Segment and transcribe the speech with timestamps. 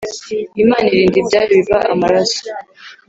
[0.63, 2.41] imana irinda ibyayo biva amaraso,